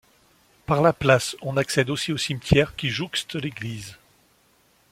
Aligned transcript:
Par 0.65 0.81
la 0.81 0.93
place, 0.93 1.35
on 1.43 1.57
accède 1.57 1.91
aussi 1.91 2.11
au 2.11 2.17
cimetière 2.17 2.75
qui 2.75 2.89
jouxte 2.89 3.35
l'église. 3.35 3.97